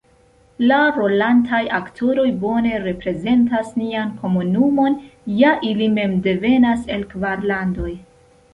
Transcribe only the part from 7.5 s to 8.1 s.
landoj.